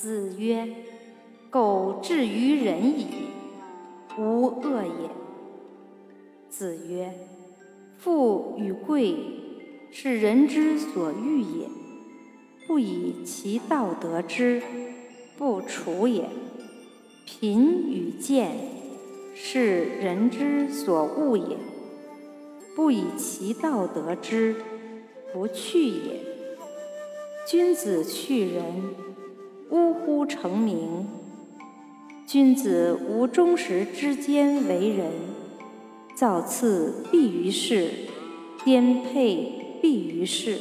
[0.00, 0.64] 子曰
[1.50, 3.08] ：“苟至于仁矣，
[4.16, 5.10] 无恶也。”
[6.48, 7.12] 子曰
[7.98, 9.16] ：“富与贵，
[9.90, 11.66] 是人之所欲也。
[12.68, 14.62] 不以其道得之，
[15.36, 16.28] 不处也。
[17.26, 18.52] 贫与贱，
[19.34, 21.56] 是人之所恶也。
[22.76, 24.54] 不以其道得之，
[25.32, 26.20] 不去也。
[27.48, 28.94] 君子去仁。”
[30.08, 30.24] 乎！
[30.24, 31.06] 成名。
[32.26, 35.10] 君子无忠实之间为人，
[36.14, 37.90] 造次必于世，
[38.64, 40.58] 颠沛必于世。